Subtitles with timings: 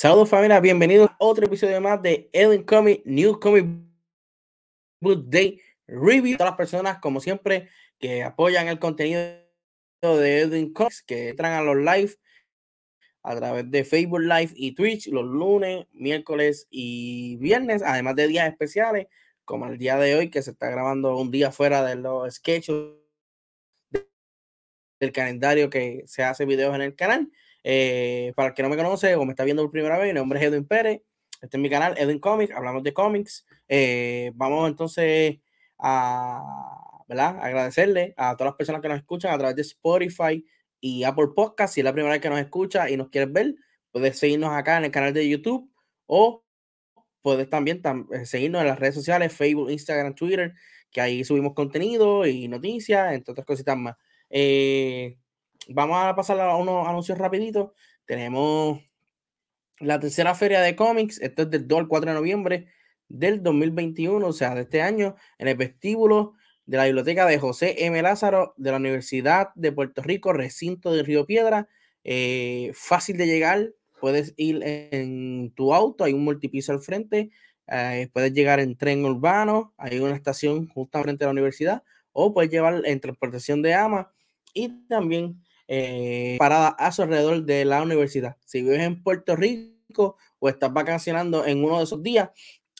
[0.00, 3.66] Saludos familia, bienvenidos a otro episodio más de Edwin Comic New Comic
[5.00, 6.36] Book Day Review.
[6.36, 9.40] Todas las personas, como siempre, que apoyan el contenido
[10.00, 12.14] de Edwin Comics, que entran a los live
[13.24, 18.48] a través de Facebook Live y Twitch los lunes, miércoles y viernes, además de días
[18.48, 19.08] especiales,
[19.44, 22.72] como el día de hoy, que se está grabando un día fuera de los sketches
[25.00, 27.32] del calendario que se hace videos en el canal.
[27.64, 30.14] Eh, para el que no me conoce o me está viendo por primera vez, mi
[30.14, 31.02] nombre es Edwin Pérez.
[31.40, 32.54] Este es mi canal, Edwin Comics.
[32.54, 33.46] Hablamos de cómics.
[33.68, 35.38] Eh, vamos entonces
[35.78, 36.42] a
[37.06, 37.38] ¿verdad?
[37.40, 40.44] agradecerle a todas las personas que nos escuchan a través de Spotify
[40.80, 41.74] y Apple Podcast.
[41.74, 43.54] Si es la primera vez que nos escucha y nos quieres ver,
[43.90, 45.70] puedes seguirnos acá en el canal de YouTube
[46.06, 46.44] o
[47.22, 50.54] puedes también eh, seguirnos en las redes sociales, Facebook, Instagram, Twitter,
[50.90, 53.96] que ahí subimos contenido y noticias, entre otras cositas más.
[55.68, 57.72] Vamos a pasar a unos anuncios rapiditos.
[58.04, 58.80] Tenemos
[59.80, 61.20] la tercera feria de cómics.
[61.20, 62.66] Esto es del 2 al 4 de noviembre
[63.08, 66.34] del 2021, o sea, de este año, en el vestíbulo
[66.66, 68.00] de la biblioteca de José M.
[68.02, 71.68] Lázaro de la Universidad de Puerto Rico, recinto de Río Piedra.
[72.04, 77.30] Eh, fácil de llegar, puedes ir en tu auto, hay un multipiso al frente,
[77.66, 81.82] eh, puedes llegar en tren urbano, hay una estación justo frente a la universidad,
[82.12, 84.12] o puedes llevar en transportación de AMA
[84.54, 88.38] y también eh, parada a su alrededor de la universidad.
[88.46, 92.30] Si vives en Puerto Rico o estás vacacionando en uno de esos días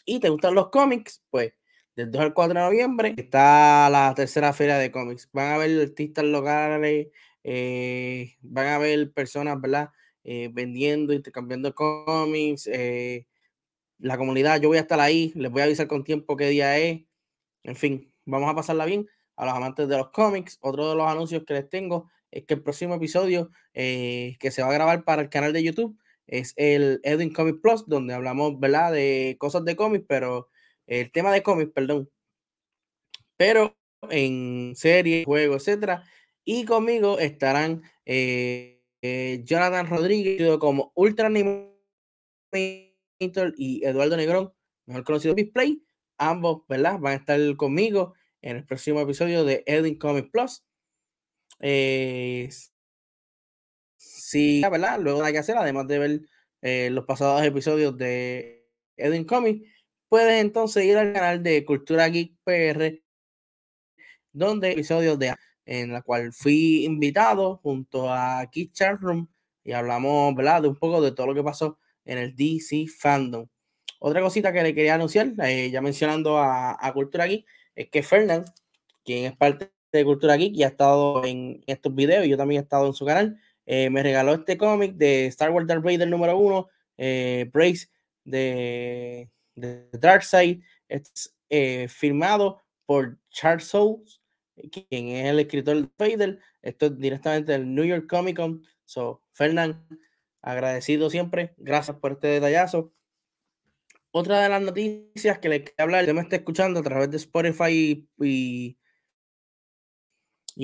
[0.07, 1.53] y te gustan los cómics, pues
[1.95, 5.29] del 2 al 4 de noviembre está la tercera feria de cómics.
[5.33, 7.09] Van a ver artistas locales,
[7.45, 9.91] eh, van a ver personas, ¿verdad?
[10.25, 12.71] Eh, vendiendo, intercambiando cómics.
[13.99, 16.79] la comunidad, yo voy a estar ahí, les voy a avisar con tiempo qué día
[16.79, 17.03] es.
[17.65, 19.07] En fin, vamos a pasarla bien
[19.37, 20.57] a los amantes de los cómics.
[20.63, 24.63] Otro de los anuncios que les tengo es que el próximo episodio eh, que se
[24.63, 28.61] va a grabar para el canal de YouTube es el Edwin Comic Plus, donde hablamos,
[28.61, 30.49] ¿verdad?, de cosas de cómics, pero
[30.87, 32.11] el tema de cómics, perdón.
[33.37, 33.77] Pero
[34.11, 36.05] en serie, juego, etcétera.
[36.45, 41.75] Y conmigo estarán eh, eh, Jonathan Rodríguez, como Ultra Animator
[43.57, 44.53] y Eduardo Negrón,
[44.87, 45.83] mejor conocido Display.
[46.19, 46.99] Ambos, ¿verdad?
[46.99, 50.65] Van a estar conmigo en el próximo episodio de Edwin Comic Plus.
[51.61, 52.49] Eh,
[53.97, 54.99] sí, ¿verdad?
[55.01, 56.21] Luego hay que hacer, además de ver
[56.63, 59.65] eh, los pasados episodios de Edwin Comic,
[60.09, 63.03] puedes entonces ir al canal de Cultura Geek PR,
[64.33, 65.35] donde episodios de
[65.67, 69.29] en la cual fui invitado junto a Keith Room
[69.63, 70.35] y hablamos.
[70.35, 73.47] De un poco de todo lo que pasó en el DC Fandom.
[74.01, 78.03] Otra cosita que le quería anunciar, eh, ya mencionando a, a Cultura Geek, es que
[78.03, 78.47] Fernand,
[79.05, 82.63] quien es parte de Cultura Geek y ha estado en estos videos, yo también he
[82.63, 86.37] estado en su canal, eh, me regaló este cómic de Star Wars Darth Vader número
[86.39, 87.89] uno, eh, Brace
[88.25, 94.23] de, de Darkseid, es eh, firmado por Charles Souls,
[94.71, 99.23] quien es el escritor de Vader, esto es directamente del New York Comic Con, so,
[99.33, 99.77] Fernand,
[100.43, 102.93] agradecido siempre, gracias por este detallazo.
[104.11, 107.19] Otra de las noticias que le quiero hablar, que me está escuchando a través de
[107.19, 108.79] Spotify y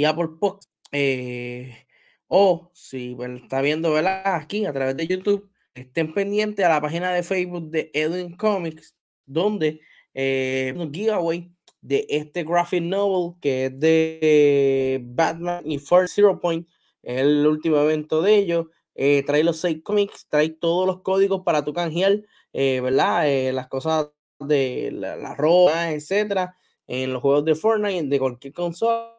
[0.02, 1.86] Apple Podcast, eh,
[2.26, 4.22] o si está viendo ¿verdad?
[4.34, 8.96] aquí a través de YouTube, estén pendientes a la página de Facebook de Edwin Comics,
[9.26, 9.80] donde
[10.14, 11.50] eh, un giveaway
[11.80, 16.66] de este graphic novel que es de Batman y First Zero Point,
[17.02, 18.66] es el último evento de ellos.
[18.94, 23.52] Eh, trae los seis cómics, trae todos los códigos para tu canjear eh, ¿verdad?
[23.52, 24.08] Las cosas
[24.38, 26.56] de la, la ropa, etcétera,
[26.86, 29.13] en los juegos de Fortnite, de cualquier consola,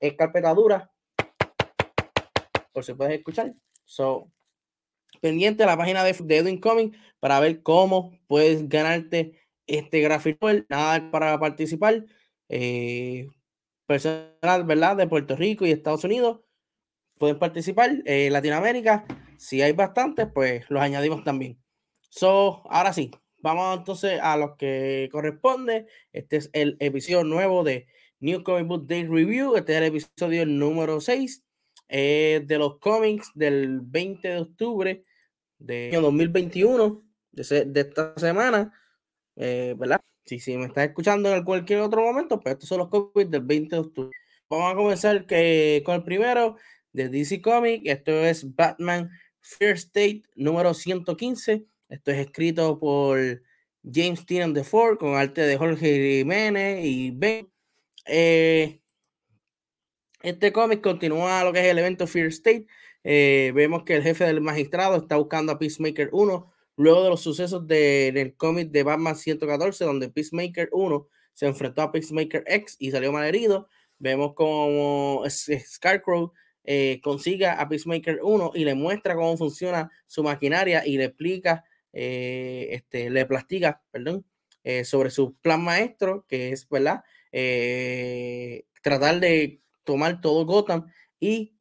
[0.00, 0.90] es carpeta dura,
[2.72, 3.54] por si puedes escuchar.
[3.84, 4.30] So,
[5.20, 10.48] pendiente a la página de, de Edwin Comics para ver cómo puedes ganarte este gráfico.
[10.68, 12.04] Nada para participar.
[12.48, 13.28] Eh,
[13.86, 14.96] personal, ¿verdad?
[14.96, 16.40] De Puerto Rico y Estados Unidos
[17.18, 17.90] pueden participar.
[18.04, 19.06] Eh, Latinoamérica,
[19.38, 21.58] si hay bastantes, pues los añadimos también.
[22.10, 25.86] So, ahora sí, vamos entonces a lo que corresponde.
[26.12, 27.86] Este es el episodio nuevo de
[28.20, 29.56] New Comic Book Day Review.
[29.56, 31.42] Este es el episodio número 6
[31.88, 35.02] eh, de los cómics del 20 de octubre
[35.58, 38.72] de 2021, de, de esta semana,
[39.36, 40.00] eh, ¿verdad?
[40.24, 43.42] Si, si me estás escuchando en cualquier otro momento, pues estos son los cómics del
[43.42, 44.16] 20 de octubre.
[44.50, 46.56] Vamos a comenzar que, con el primero
[46.92, 47.88] de DC Comics.
[47.88, 49.10] Esto es Batman
[49.40, 51.66] First State número 115.
[51.88, 53.42] Esto es escrito por
[53.82, 57.48] James Tynion de Ford con arte de Jorge Jiménez y Ben.
[58.08, 58.80] Eh,
[60.22, 62.66] este cómic continúa lo que es el evento Fear State,
[63.04, 67.20] eh, vemos que el jefe del magistrado está buscando a Peacemaker 1 luego de los
[67.20, 72.90] sucesos del cómic de Batman 114, donde Peacemaker 1 se enfrentó a Peacemaker X y
[72.90, 73.68] salió mal herido.
[73.98, 76.32] Vemos como Scarecrow
[76.64, 81.64] eh, consiga a Peacemaker 1 y le muestra cómo funciona su maquinaria y le explica,
[81.92, 84.26] eh, este, le platica, perdón,
[84.64, 87.02] eh, sobre su plan maestro, que es, ¿verdad?
[88.82, 90.86] Tratar de tomar todo Gotham
[91.20, 91.54] y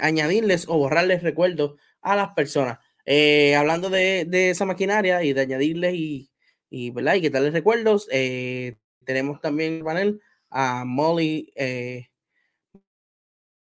[0.00, 2.78] añadirles o borrarles recuerdos a las personas.
[3.56, 6.30] hablando de, esa maquinaria y de añadirles y,
[6.68, 7.14] y, ¿verdad?
[7.14, 8.08] y quitarles recuerdos,
[9.04, 10.20] tenemos también el panel
[10.50, 11.52] a Molly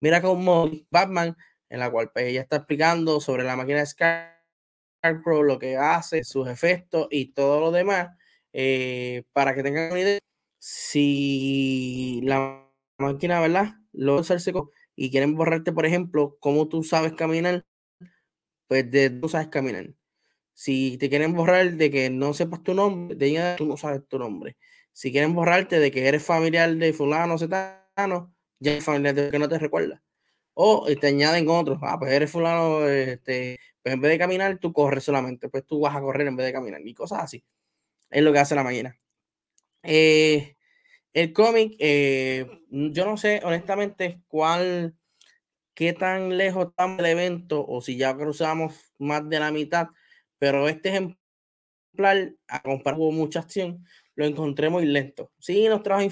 [0.01, 1.37] Mira con Molly Batman,
[1.69, 6.23] en la cual pues, ella está explicando sobre la máquina de Scarecrow, lo que hace,
[6.25, 8.17] sus efectos y todo lo demás,
[8.53, 10.21] eh, para que tengan una idea.
[10.63, 12.69] Si la
[12.99, 13.75] máquina, ¿verdad?
[13.93, 14.53] Lo usarse
[14.97, 17.65] y quieren borrarte, por ejemplo, cómo tú sabes caminar,
[18.69, 19.95] pues de tú sabes caminar.
[20.55, 24.07] Si te quieren borrar de que no sepas tu nombre, de ella tú no sabes
[24.09, 24.57] tu nombre.
[24.93, 29.49] Si quieren borrarte de que eres familiar de fulano, cetano, ya familiar de que no
[29.49, 30.03] te recuerda.
[30.55, 34.73] O te añaden otros, ah, pues eres fulano, este, pues en vez de caminar, tú
[34.73, 37.45] corres solamente, pues tú vas a correr en vez de caminar y cosas así.
[38.11, 38.99] Es lo que hace la máquina.
[39.91, 40.55] Eh,
[41.15, 44.95] el cómic, eh, yo no sé honestamente cuál,
[45.75, 49.89] qué tan lejos está el evento o si ya cruzamos más de la mitad,
[50.39, 53.83] pero este ejemplar, a comparar con mucha acción,
[54.15, 55.33] lo encontré muy lento.
[55.39, 56.03] Sí, nos trajo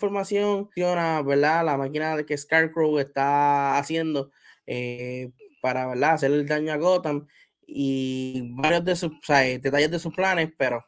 [0.00, 1.64] información, ¿verdad?
[1.66, 4.30] La máquina que Scarecrow está haciendo
[4.66, 6.14] eh, para, ¿verdad?
[6.14, 7.26] Hacer el daño a Gotham
[7.66, 10.82] y varios de sus, detalles de sus planes, pero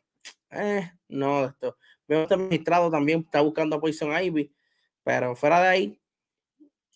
[0.50, 1.76] eh, no esto.
[2.08, 4.50] Que el magistrado también está buscando a Poison Ivy,
[5.04, 6.00] pero fuera de ahí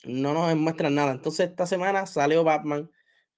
[0.05, 1.13] no nos muestran nada.
[1.13, 2.91] Entonces esta semana salió Batman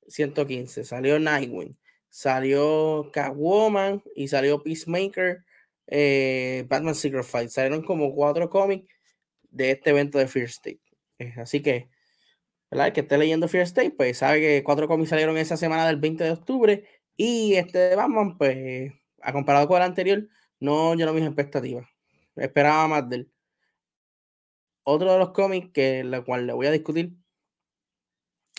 [0.07, 1.77] 115, salió Nightwing,
[2.09, 5.45] salió Catwoman y salió Peacemaker
[5.87, 7.51] eh, Batman Secret Fight.
[7.51, 8.95] Salieron como cuatro cómics
[9.51, 10.81] de este evento de Fear State.
[11.19, 11.91] Eh, así que,
[12.71, 12.93] ¿verdad?
[12.93, 16.25] Que esté leyendo Fear State, pues sabe que cuatro cómics salieron esa semana del 20
[16.25, 16.85] de octubre.
[17.17, 18.93] Y este de Batman, pues,
[19.23, 20.29] a comparado con el anterior,
[20.65, 21.87] no llenó mis expectativas.
[22.37, 23.33] Esperaba más de él.
[24.83, 27.13] Otro de los cómics que la cual le voy a discutir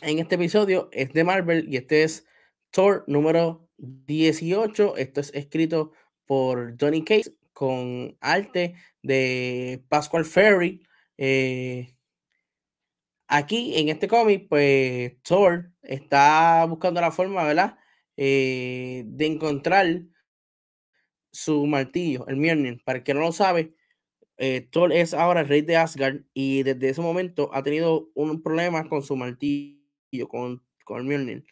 [0.02, 2.26] en este episodio es de Marvel y este es
[2.70, 4.98] Thor número 18.
[4.98, 5.92] Esto es escrito
[6.26, 10.86] por Donny Case con arte de Pascual Ferry.
[11.18, 11.96] Eh,
[13.28, 17.78] aquí en este cómic, pues Thor está buscando la forma, ¿verdad?
[18.18, 20.02] Eh, de encontrar
[21.36, 22.82] su martillo, el Mjolnir.
[22.84, 23.74] Para el que no lo sabe,
[24.38, 28.42] eh, Thor es ahora el rey de Asgard y desde ese momento ha tenido un
[28.42, 31.46] problema con su martillo, con, con el Mjolnir.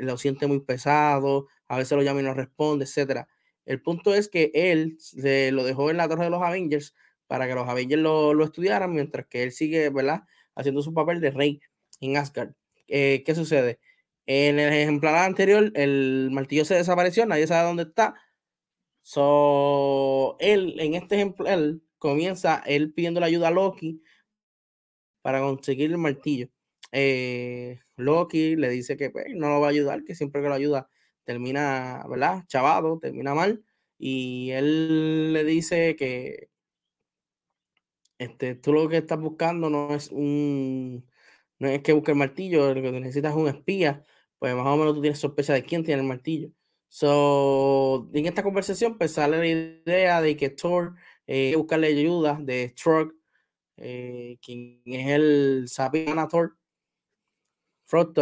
[0.00, 3.28] Lo siente muy pesado, a veces lo llama y no responde, etcétera.
[3.64, 6.94] El punto es que él se lo dejó en la torre de los Avengers
[7.26, 10.24] para que los Avengers lo, estudiaran, mientras que él sigue, ¿verdad?
[10.54, 11.60] Haciendo su papel de rey
[12.00, 12.52] en Asgard.
[12.88, 13.78] Eh, ¿Qué sucede?
[14.26, 18.14] En el ejemplar anterior, el martillo se desapareció, nadie sabe dónde está.
[19.02, 24.02] So, él, en este ejemplar, comienza él pidiendo la ayuda a Loki
[25.22, 26.48] para conseguir el martillo.
[26.92, 30.54] Eh, Loki le dice que pues, no lo va a ayudar, que siempre que lo
[30.54, 30.88] ayuda
[31.24, 32.44] termina, ¿verdad?
[32.48, 33.64] Chavado, termina mal.
[33.98, 36.50] Y él le dice que
[38.18, 41.08] este, tú lo que estás buscando no es un,
[41.58, 44.04] no es que busque el martillo, lo que necesitas es un espía,
[44.38, 46.50] pues más o menos tú tienes sospecha de quién tiene el martillo.
[46.90, 50.96] So, en esta conversación, pues sale la idea de que Thor
[51.28, 53.14] eh, buscarle ayuda de Strug,
[53.76, 56.56] eh, quien es el Sabina Thor,
[57.86, 58.12] Frog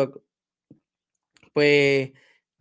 [1.54, 2.12] Pues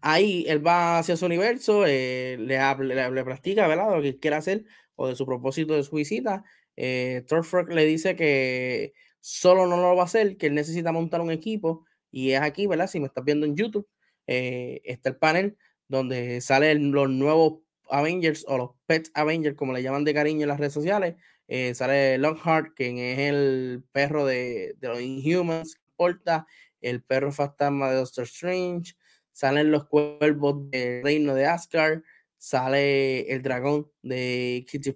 [0.01, 3.95] ahí él va hacia su universo, eh, le, le, le, practica, ¿verdad?
[3.95, 6.45] Lo que quiere hacer o de su propósito de su visita.
[6.77, 7.25] Eh,
[7.69, 11.85] le dice que solo no lo va a hacer, que él necesita montar un equipo
[12.11, 12.87] y es aquí, ¿verdad?
[12.87, 13.87] Si me estás viendo en YouTube,
[14.27, 19.83] eh, está el panel donde salen los nuevos Avengers o los Pet Avengers, como le
[19.83, 21.15] llaman de cariño en las redes sociales.
[21.47, 26.45] Eh, sale Longheart, quien es el perro de, los Inhumans, porta
[26.81, 28.95] el perro fantasma de Doctor Strange,
[29.31, 32.01] salen los cuervos del reino de Asgard,
[32.37, 34.95] sale el dragón de Kitty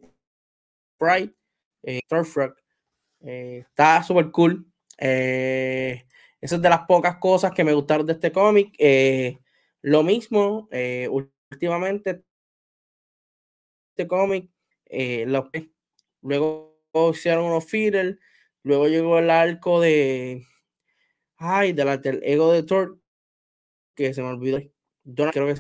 [0.98, 1.34] Pride,
[1.84, 2.02] eh,
[3.22, 4.72] eh está súper cool.
[4.98, 6.06] Eh,
[6.40, 8.74] es de las pocas cosas que me gustaron de este cómic.
[8.78, 9.40] Eh,
[9.82, 10.70] lo mismo,
[11.52, 12.24] últimamente,
[13.92, 14.50] este cómic,
[16.22, 16.78] luego
[17.12, 18.18] hicieron unos feeders,
[18.64, 20.46] luego llegó el arco de
[21.44, 23.00] Ay, del ego de Thor,
[23.96, 24.60] que se me olvidó.
[25.04, 25.60] No creo que.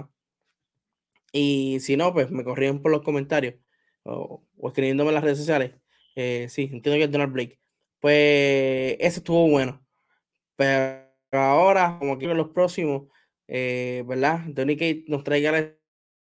[1.31, 3.55] Y si no, pues me corrían por los comentarios
[4.03, 5.73] o, escribiéndome en las redes sociales.
[6.15, 7.59] Eh, sí, entiendo que es Donald Blake.
[7.99, 9.83] Pues ese estuvo bueno.
[10.55, 13.07] Pero ahora, como que los próximos,
[13.53, 14.39] eh, ¿verdad?
[14.47, 15.75] Donny Kate nos traiga la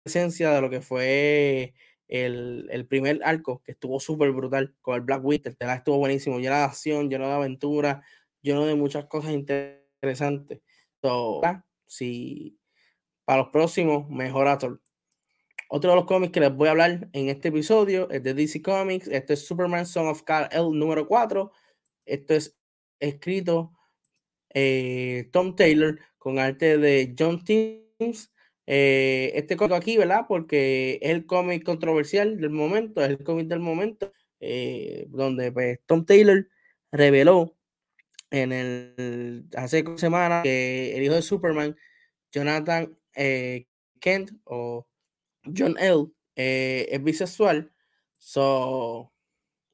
[0.04, 1.74] esencia de lo que fue
[2.06, 5.56] el, el primer arco, que estuvo súper brutal con el Black Winter.
[5.58, 8.04] Estuvo buenísimo, lleno de acción, lleno de aventura,
[8.42, 10.60] lleno de muchas cosas interesantes.
[11.02, 11.40] So,
[11.84, 12.60] si
[13.24, 14.80] para los próximos, mejor Thor.
[15.68, 18.62] Otro de los cómics que les voy a hablar en este episodio es de DC
[18.62, 19.08] Comics.
[19.08, 21.50] Este es Superman Son of Kal-El número 4.
[22.04, 22.56] Esto es
[23.00, 23.72] escrito
[24.54, 28.32] eh, Tom Taylor con arte de John Teams.
[28.66, 30.24] Eh, este cómic aquí, ¿verdad?
[30.26, 35.78] Porque es el cómic controversial del momento, es el cómic del momento, eh, donde pues,
[35.86, 36.48] Tom Taylor
[36.90, 37.56] reveló
[38.32, 41.76] en el hace semanas que el hijo de Superman,
[42.32, 42.98] Jonathan
[44.00, 44.88] Kent o
[45.56, 46.06] John L.
[46.34, 47.70] Eh, es bisexual.
[48.18, 49.12] So,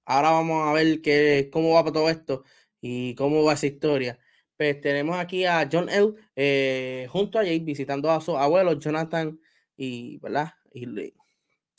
[0.05, 2.45] ahora vamos a ver qué, cómo va todo esto
[2.83, 4.19] y cómo va esa historia.
[4.63, 6.15] Pues tenemos aquí a John L.
[6.37, 9.41] Eh, junto a Jay visitando a su abuelo Jonathan
[9.77, 10.53] y, ¿verdad?
[10.73, 11.13] y,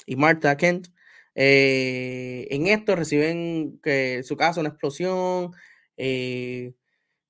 [0.06, 0.90] y Martha Kent.
[1.34, 5.54] Eh, en esto reciben que su casa una explosión.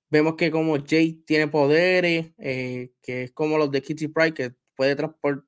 [0.10, 4.96] vemos que como Jay tiene poderes, que es como los de Kitty Pride, que puede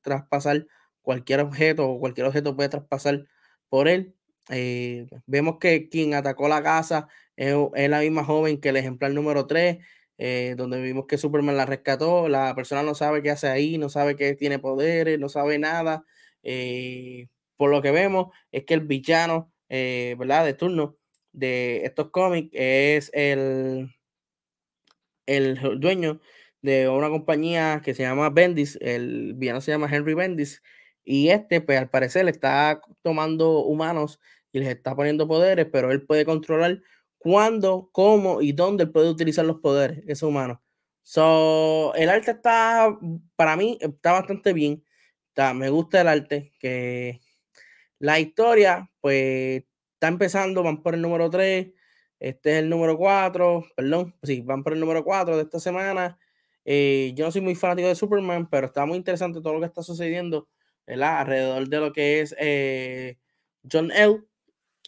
[0.03, 0.67] traspasar
[1.01, 3.25] cualquier objeto o cualquier objeto puede traspasar
[3.69, 4.13] por él.
[4.49, 7.55] Eh, vemos que quien atacó la casa es,
[7.89, 9.77] la misma joven que el ejemplar número 3,
[10.17, 12.27] eh, donde vimos que Superman la rescató.
[12.29, 16.05] La persona no sabe qué hace ahí, no sabe que tiene poderes, no sabe nada.
[16.43, 20.45] Eh, por lo que vemos es que el villano, ¿verdad?
[20.45, 20.97] De turno
[21.31, 23.89] de estos cómics es el,
[25.25, 26.21] el dueño
[26.61, 30.63] de una compañía que se llama Bendis, el villano se llama Henry Bendis,
[31.03, 34.19] y este, pues al parecer, le está tomando humanos
[34.51, 36.81] y les está poniendo poderes, pero él puede controlar
[37.25, 40.61] cuándo, cómo y dónde puede utilizar los poderes, ese humano.
[41.01, 42.95] So, el arte está,
[43.35, 44.83] para mí, está bastante bien.
[45.29, 47.19] Está, me gusta el arte, que
[47.97, 49.63] la historia, pues,
[49.95, 51.73] está empezando, van por el número 3,
[52.19, 56.19] este es el número 4, perdón, sí, van por el número 4 de esta semana.
[56.63, 59.65] Eh, yo no soy muy fanático de Superman, pero está muy interesante todo lo que
[59.65, 60.47] está sucediendo
[60.85, 63.17] alrededor de lo que es eh,
[63.71, 64.21] John L.,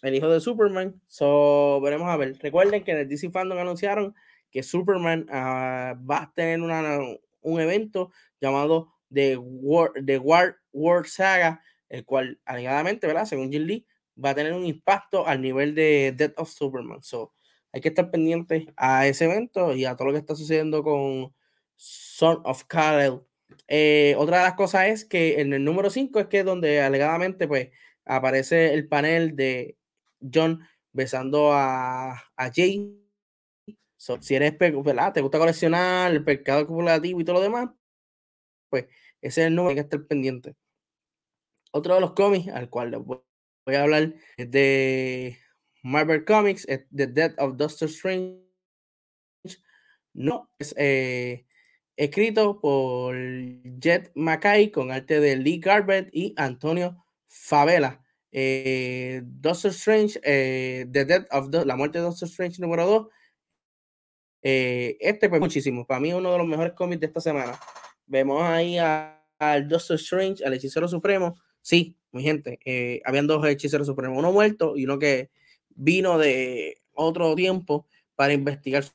[0.01, 1.01] el hijo de Superman.
[1.07, 2.37] So, veremos a ver.
[2.39, 4.15] Recuerden que en el DC Fandom anunciaron
[4.51, 6.99] que Superman ah, va a tener una,
[7.41, 13.25] un evento llamado The War, The War World Saga, el cual, alegadamente, ¿verdad?
[13.25, 13.85] Según Jim Lee,
[14.23, 17.01] va a tener un impacto al nivel de Death of Superman.
[17.03, 17.33] So,
[17.71, 21.33] hay que estar pendientes a ese evento y a todo lo que está sucediendo con
[21.75, 23.21] Son of Kal-El
[23.67, 27.47] eh, otra de las cosas es que en el número 5 es que donde alegadamente
[27.47, 27.69] pues
[28.05, 29.77] aparece el panel de
[30.21, 32.99] John besando a, a Jay.
[33.97, 35.13] si eres, ¿verdad?
[35.13, 37.69] Te gusta coleccionar el mercado acumulativo y todo lo demás,
[38.69, 38.85] pues
[39.21, 40.55] ese es el número que está pendiente.
[41.71, 45.37] Otro de los cómics al cual voy a hablar es de
[45.83, 48.41] Marvel Comics, The Death of Doctor Strange.
[50.13, 51.45] No, es eh,
[51.95, 53.15] escrito por
[53.79, 58.03] Jet Mackay con arte de Lee Garbett y Antonio Favela.
[58.31, 63.07] Eh, Doctor Strange, eh, The Death of la muerte de Doctor Strange número 2.
[64.43, 67.59] Eh, este pues muchísimo, para mí uno de los mejores cómics de esta semana.
[68.05, 71.35] Vemos ahí al Doctor Strange, al hechicero supremo.
[71.61, 72.59] Sí, mi gente,
[73.03, 75.29] habían dos hechiceros supremos, uno muerto y uno que
[75.69, 78.85] vino de otro tiempo para investigar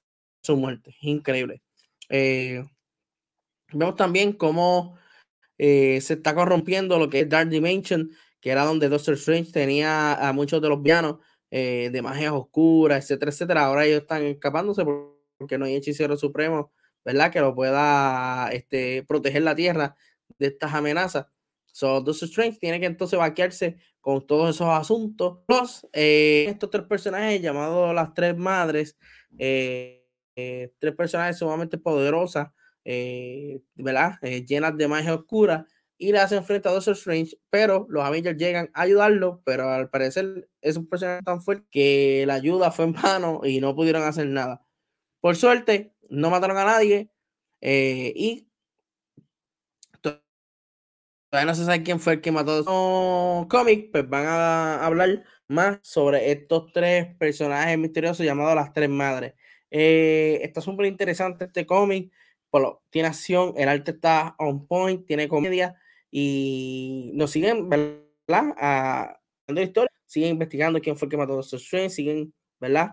[0.42, 0.96] su muerte.
[1.02, 1.62] Increíble.
[2.08, 4.96] Vemos también cómo
[5.58, 8.10] se está corrompiendo lo que es Dark Dimension,
[8.42, 11.18] que era donde Doctor Strange tenía a muchos de los villanos
[11.50, 13.64] eh, de magias oscuras, etcétera, etcétera.
[13.66, 14.84] Ahora ellos están escapándose
[15.38, 16.72] porque no hay hechicero supremo,
[17.04, 17.32] ¿verdad?
[17.32, 19.94] Que lo pueda este, proteger la tierra
[20.38, 21.26] de estas amenazas.
[21.72, 25.38] So, Doctor Strange tiene que entonces vaquearse con todos esos asuntos.
[25.48, 28.98] Los, eh, estos tres personajes llamados las tres madres,
[29.38, 32.48] tres personajes sumamente poderosas
[32.84, 34.14] eh, ¿verdad?
[34.22, 35.66] Eh, llenas de magia oscura
[36.02, 39.88] y le hacen frente a Doctor Strange, pero los Avengers llegan a ayudarlo, pero al
[39.88, 44.02] parecer es un personaje tan fuerte que la ayuda fue en vano y no pudieron
[44.02, 44.66] hacer nada.
[45.20, 47.08] Por suerte, no mataron a nadie
[47.60, 48.48] eh, y
[51.30, 55.22] todavía no se sabe quién fue el que mató a cómic, pues van a hablar
[55.46, 59.34] más sobre estos tres personajes misteriosos llamados las tres madres.
[59.70, 62.12] Eh, está súper interesante este cómic.
[62.90, 65.76] Tiene acción, el arte está on point, tiene comedia
[66.12, 68.54] y nos siguen, ¿verdad?
[68.58, 71.58] A, la historia, siguen investigando quién fue el que mató a Doctor
[71.90, 72.92] siguen, ¿verdad?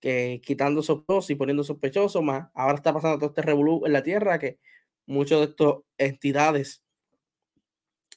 [0.00, 2.48] Que quitando sospechosos y poniendo sospechosos más.
[2.54, 4.58] Ahora está pasando todo este revolú en la Tierra que
[5.04, 6.84] muchos de estas entidades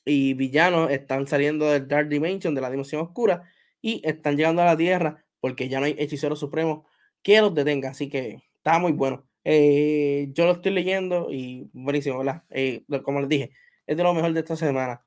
[0.06, 3.44] y villanos están saliendo del Dark Dimension, de la dimensión oscura,
[3.82, 6.86] y están llegando a la Tierra porque ya no hay hechicero supremo
[7.24, 7.90] que los detenga.
[7.90, 9.28] Así que está muy bueno.
[9.44, 12.44] Eh, yo lo estoy leyendo y buenísimo, ¿verdad?
[12.50, 13.52] Eh, como les dije,
[13.88, 15.06] es de lo mejor de esta semana.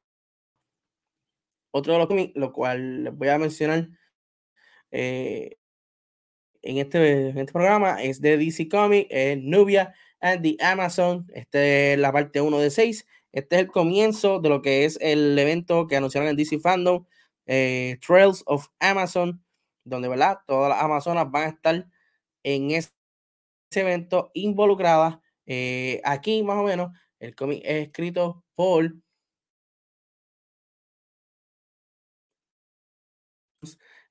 [1.70, 3.88] Otro de los cómics, lo cual les voy a mencionar
[4.90, 5.58] eh,
[6.62, 11.26] en, este, en este programa, es de DC Comics, Nubia and the Amazon.
[11.34, 13.06] Este es la parte 1 de 6.
[13.32, 17.04] Este es el comienzo de lo que es el evento que anunciaron en DC Fandom,
[17.44, 19.44] eh, Trails of Amazon,
[19.84, 20.38] donde ¿verdad?
[20.46, 21.86] todas las Amazonas van a estar
[22.42, 22.90] en ese
[23.74, 25.18] evento involucradas.
[25.44, 28.94] Eh, aquí más o menos el cómic es escrito por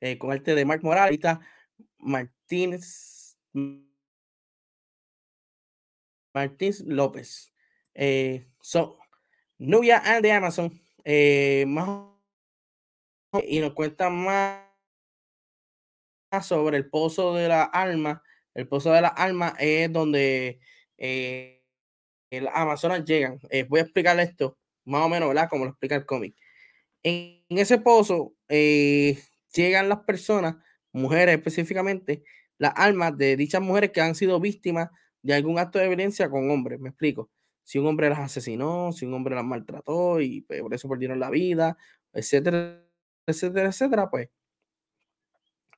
[0.01, 1.19] eh, con arte de Mark Morales,
[1.97, 3.37] Martínez
[6.33, 7.53] Martínez López.
[7.93, 8.99] Eh, so,
[9.57, 10.81] Nubia and de Amazon.
[11.03, 12.09] Eh, más
[13.43, 14.61] y nos cuenta más
[16.41, 18.21] sobre el pozo de la alma.
[18.53, 20.59] El pozo de la alma es donde
[20.97, 21.54] eh,
[22.41, 23.39] las Amazonas llegan.
[23.49, 25.49] Eh, voy a explicar esto más o menos, ¿verdad?
[25.49, 26.35] Como lo explica el cómic.
[27.03, 29.19] En, ese pozo eh,
[29.53, 30.57] llegan las personas,
[30.91, 32.23] mujeres específicamente,
[32.57, 34.89] las almas de dichas mujeres que han sido víctimas
[35.21, 36.79] de algún acto de violencia con hombres.
[36.79, 37.29] Me explico.
[37.63, 41.19] Si un hombre las asesinó, si un hombre las maltrató y pues, por eso perdieron
[41.19, 41.77] la vida,
[42.13, 42.83] etcétera,
[43.25, 44.29] etcétera, etcétera, pues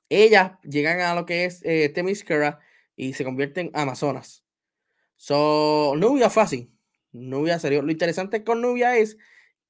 [0.10, 2.60] ellas llegan a lo que es eh, Temiscera
[2.96, 4.47] y se convierten en Amazonas.
[5.17, 6.71] So, Nubia fácil.
[7.12, 7.82] Nubia serio.
[7.82, 9.17] Lo interesante con Nubia es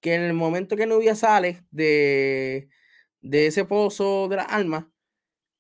[0.01, 2.69] que en el momento que Nubia sale de,
[3.21, 4.86] de ese pozo de las almas,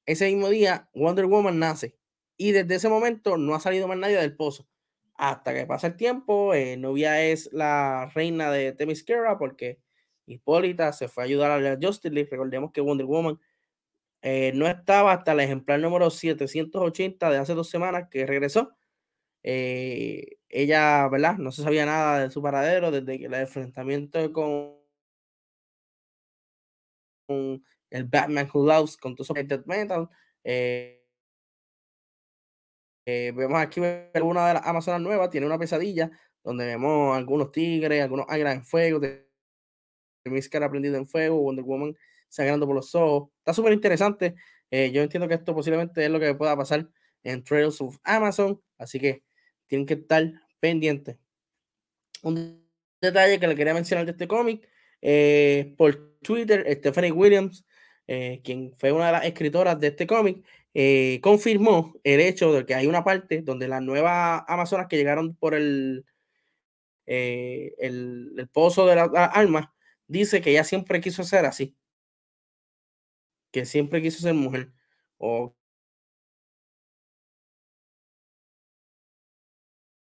[0.05, 1.97] ese mismo día Wonder Woman nace.
[2.37, 4.67] Y desde ese momento no ha salido más nadie del pozo.
[5.15, 9.79] Hasta que pasa el tiempo, eh, Nubia es la reina de Temiscera porque
[10.27, 12.29] Hipólita se fue a ayudar a la Justice League.
[12.31, 13.39] Recordemos que Wonder Woman
[14.21, 18.77] eh, no estaba hasta el ejemplar número 780 de hace dos semanas que regresó.
[19.43, 21.37] Eh, ella, ¿verdad?
[21.37, 24.77] No se sabía nada de su paradero desde que el enfrentamiento con,
[27.89, 30.09] el Batman Who Loves, con todo su Death Metal.
[30.43, 31.03] Eh,
[33.05, 36.11] vemos aquí una de las Amazonas nuevas, tiene una pesadilla
[36.43, 39.27] donde vemos algunos tigres, algunos águilas en fuego, de,
[40.23, 41.95] de cara prendido en fuego, Wonder Woman
[42.29, 43.29] sangrando por los ojos.
[43.39, 44.35] Está súper interesante.
[44.71, 46.89] Eh, yo entiendo que esto posiblemente es lo que pueda pasar
[47.23, 49.23] en Trails of Amazon, así que
[49.67, 51.17] tienen que estar pendientes.
[52.23, 52.65] Un
[53.01, 54.67] detalle que le quería mencionar de este cómic,
[55.01, 57.65] eh, por Twitter, Stephanie Williams,
[58.07, 60.43] eh, quien fue una de las escritoras de este cómic,
[61.21, 65.55] confirmó el hecho de que hay una parte donde las nuevas Amazonas que llegaron por
[65.55, 66.05] el,
[67.07, 67.73] el,
[68.37, 69.67] el, pozo de las almas,
[70.07, 71.75] dice que ella siempre quiso ser así
[73.51, 74.71] que siempre quiso ser mujer
[75.17, 75.55] o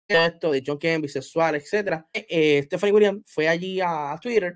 [0.09, 2.07] esto de John Kevin, bisexual, etcétera.
[2.13, 4.55] Eh, eh, Stephanie Williams fue allí a Twitter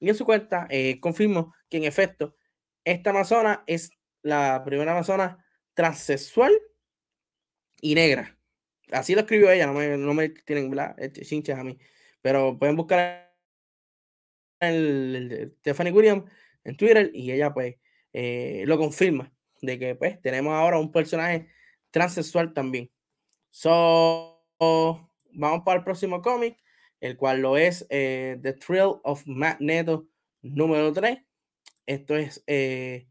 [0.00, 2.36] y en su cuenta eh, confirmó que en efecto
[2.84, 3.90] esta amazona es
[4.22, 5.44] la primera amazona
[5.74, 6.52] transexual
[7.80, 8.38] y negra.
[8.92, 11.78] Así lo escribió ella, no me, no me tienen este, chinches a mí.
[12.22, 13.34] Pero pueden buscar
[14.60, 16.30] el, Stephanie Williams
[16.64, 17.76] en Twitter y ella pues
[18.12, 21.48] eh, lo confirma, de que pues tenemos ahora un personaje
[21.90, 22.90] transexual también.
[23.50, 26.58] So, vamos para el próximo cómic,
[27.00, 30.08] el cual lo es eh, The Thrill of Magneto
[30.42, 31.18] número 3.
[31.86, 33.06] Esto es eh,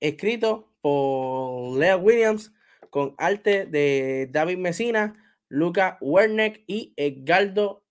[0.00, 2.52] escrito por Leo Williams
[2.90, 5.14] con arte de David Messina,
[5.48, 7.84] Luca Werneck y Edgardo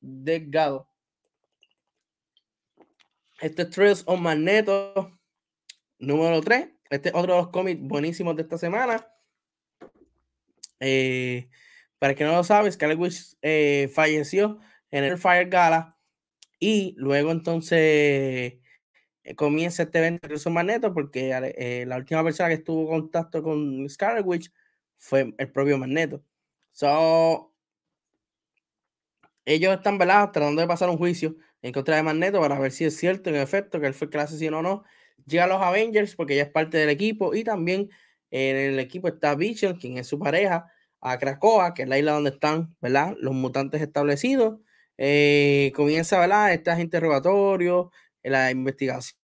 [0.00, 0.88] Delgado.
[3.40, 5.18] Este es Thrills of Magneto
[5.98, 6.68] Número 3.
[6.90, 9.06] Este es otro de los cómics buenísimos de esta semana.
[10.80, 11.48] Eh,
[12.06, 14.60] para el que no lo sabe, Scarlet Witch eh, falleció
[14.92, 15.98] en el Fire Gala
[16.60, 17.78] y luego entonces
[19.24, 23.90] eh, comienza este evento de Magneto porque la última persona que estuvo en contacto con
[23.90, 24.52] Scarlet Witch
[24.98, 26.22] fue el propio Magneto.
[26.70, 27.52] So,
[29.44, 32.84] ellos están velados tratando de pasar un juicio en contra de Magneto para ver si
[32.84, 34.84] es cierto en efecto que él fue el que asesinó o no
[35.26, 37.90] llega los Avengers porque ya es parte del equipo y también
[38.30, 42.12] En el equipo está Vision, quien es su pareja, a Krakoa, que es la isla
[42.12, 43.14] donde están, ¿verdad?
[43.20, 44.60] Los mutantes establecidos.
[44.98, 46.52] Eh, comienza, ¿verdad?
[46.52, 47.90] Este interrogatorio,
[48.22, 49.16] la investigación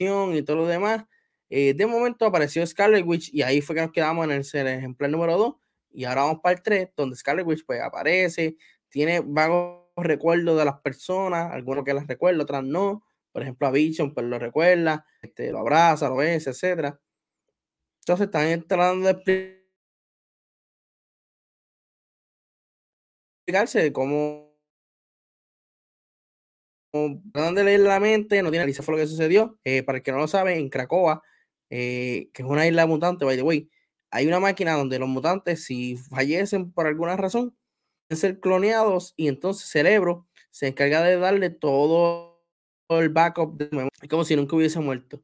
[0.00, 1.04] y todo lo demás.
[1.50, 5.10] Eh, de momento apareció Scarlet Witch y ahí fue que nos quedamos en el, ejemplar
[5.10, 5.54] número 2
[5.92, 8.56] y ahora vamos para el 3, donde Scarlet Witch pues aparece,
[8.88, 13.04] tiene vagos recuerdos de las personas, algunos que las recuerda, otras no.
[13.32, 16.96] Por ejemplo, a Vision pues lo recuerda, este, lo abraza, lo besa, etc.
[18.00, 19.59] Entonces están tratando de
[23.50, 24.56] explicarse de cómo
[27.32, 29.58] tratan de leer la mente, no tiene analizar fue lo que sucedió.
[29.64, 31.22] Eh, para el que no lo sabe, en Cracoa,
[31.70, 33.70] eh, que es una isla mutante, by the way,
[34.10, 37.56] hay una máquina donde los mutantes, si fallecen por alguna razón,
[38.08, 42.42] pueden ser cloneados y entonces el cerebro se encarga de darle todo
[42.88, 45.22] el backup de memoria, como si nunca hubiese muerto.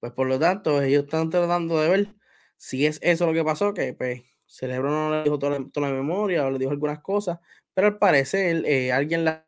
[0.00, 2.14] Pues por lo tanto, ellos están tratando de ver
[2.56, 6.44] si es eso lo que pasó, que pues cerebro no le dijo toda la, memoria
[6.44, 7.38] o le dijo algunas cosas,
[7.74, 9.46] pero al parecer eh, alguien la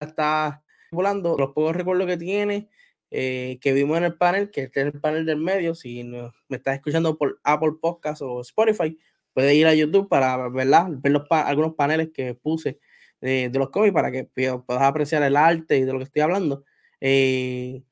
[0.00, 2.68] está volando, los pocos recuerdos que tiene,
[3.10, 6.32] eh, que vimos en el panel, que este es el panel del medio, si me
[6.56, 8.98] estás escuchando por Apple Podcast o Spotify,
[9.32, 10.88] puedes ir a YouTube para ¿verdad?
[10.88, 12.78] ver los algunos paneles que puse
[13.20, 16.64] de, los cómics para que puedas apreciar el arte y de lo que estoy hablando.
[17.00, 17.82] Eh,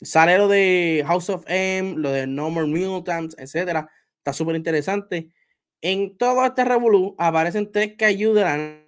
[0.00, 3.90] sale lo de House of M, lo de No More Mutants, etcétera.
[4.18, 5.30] Está súper interesante.
[5.82, 8.86] En todo este revolú aparecen tres que ayudan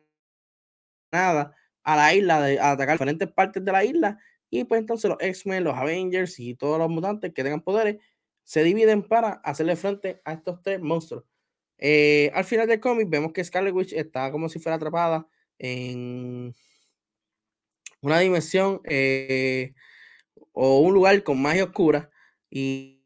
[1.11, 4.19] nada a la isla, de, a atacar diferentes partes de la isla.
[4.51, 7.99] Y pues entonces los X-Men, los Avengers y todos los mutantes que tengan poderes
[8.45, 11.25] se dividen para hacerle frente a estos tres monstruos.
[11.79, 15.27] Eh, al final del cómic vemos que Scarlet Witch está como si fuera atrapada
[15.59, 16.55] en
[18.01, 19.75] una dimensión eh,
[20.53, 22.11] o un lugar con magia oscura
[22.51, 22.99] y,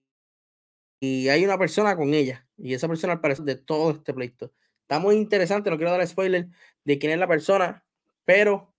[1.01, 4.53] hay una persona con ella y esa persona al parecer de todo este pleito.
[4.83, 6.49] Está muy interesante, no quiero dar spoiler
[6.85, 7.85] de quién es la persona,
[8.25, 8.73] pero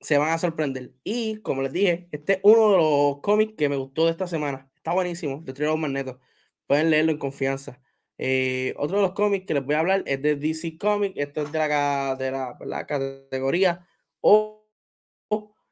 [0.00, 0.92] se van a sorprender.
[1.04, 4.26] Y como les dije, este es uno de los cómics que me gustó de esta
[4.26, 4.70] semana.
[4.76, 6.20] Está buenísimo, de Trio Magneto.
[6.66, 7.80] Pueden leerlo en confianza.
[8.18, 11.14] Eh, otro de los cómics que les voy a hablar es de DC Comics.
[11.16, 12.30] Esto es de la, de
[12.66, 13.86] la, categoría
[14.20, 14.68] o,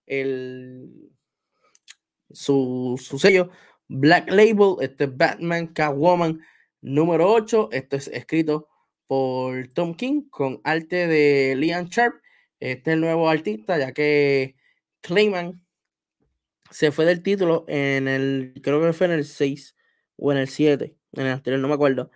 [0.07, 1.13] el,
[2.31, 3.51] su, su, sello
[3.91, 4.77] Black Label.
[4.81, 6.41] Este es Batman Catwoman
[6.81, 7.71] número 8.
[7.73, 8.69] Esto es escrito
[9.09, 12.15] por Tom King con arte de Liam Sharp.
[12.61, 14.55] Este es el nuevo artista, ya que
[15.01, 15.61] Clayman
[16.71, 19.77] se fue del título en el, creo que fue en el 6
[20.17, 22.11] o en el 7, en el anterior, no me acuerdo.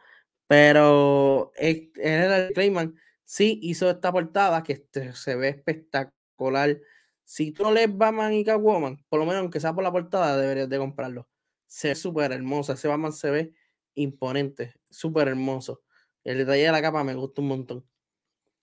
[0.47, 6.79] Pero en el Clayman sí hizo esta portada que este, se ve espectacular.
[7.25, 10.37] Si tú no lees Batman y Catwoman, por lo menos aunque sea por la portada,
[10.37, 11.29] deberías de comprarlo.
[11.75, 12.73] Se ve súper hermoso.
[12.73, 13.53] Ese Batman se ve
[13.97, 15.83] imponente, súper hermoso.
[16.23, 17.85] El detalle de la capa me gusta un montón.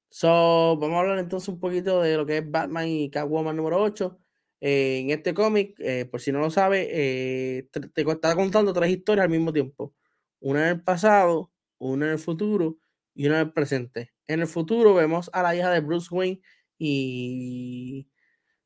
[0.09, 3.81] So, vamos a hablar entonces un poquito de lo que es Batman y Catwoman número
[3.81, 4.17] 8.
[4.61, 8.91] Eh, en este cómic, eh, por si no lo sabes, eh, te, está contando tres
[8.91, 9.93] historias al mismo tiempo.
[10.39, 12.77] Una en el pasado, una en el futuro
[13.13, 14.13] y una en el presente.
[14.25, 16.41] En el futuro vemos a la hija de Bruce Wayne
[16.77, 18.07] y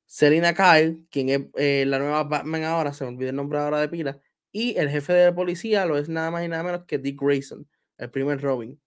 [0.06, 3.90] Selina Kyle, quien es la nueva Batman ahora, se me olvidó el nombre ahora de
[3.90, 4.22] pila,
[4.56, 7.68] y el jefe de policía lo es nada más y nada menos que Dick Grayson,
[7.98, 8.80] el primer Robin.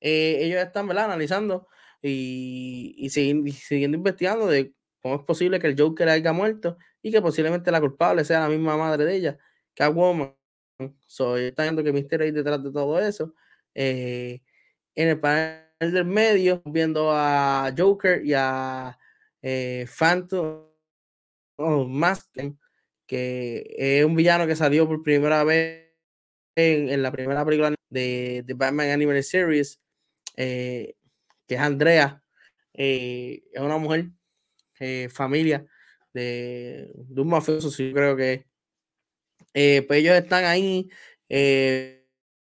[0.00, 1.66] Eh, ellos están analizando
[2.00, 7.72] y, siguiendo investigando de cómo es posible que el Joker haya muerto y que posiblemente
[7.72, 9.38] la culpable sea la misma madre de ella,
[9.74, 10.36] Catwoman.
[11.08, 13.34] So, están viendo que misterio hay detrás de todo eso.
[13.74, 14.40] Eh,
[14.94, 18.96] en el panel del medio, viendo a Joker y a
[19.42, 20.68] eh, Phantom
[21.56, 22.38] oh, Mask,
[23.08, 25.88] que es un villano que salió por primera vez
[26.54, 29.80] en, la primera película de, de Batman Animated Series.
[30.40, 30.94] Eh,
[31.48, 32.22] que es Andrea,
[32.72, 34.10] eh, es una mujer,
[34.78, 35.66] eh, familia
[36.14, 38.46] de, un mafioso, sí, creo que
[39.52, 40.88] pues ellos están ahí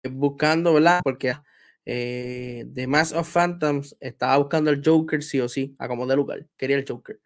[0.09, 1.01] buscando, ¿verdad?
[1.03, 1.35] Porque
[1.83, 6.47] The Mass of Phantoms estaba buscando el Joker sí o sí, a como de lugar,
[6.55, 7.19] quería el Joker.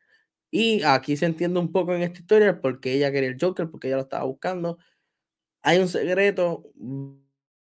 [0.51, 3.87] Y aquí se entiende un poco en esta historia porque ella quería el Joker, porque
[3.87, 4.77] ella lo estaba buscando.
[5.63, 6.71] Hay un secreto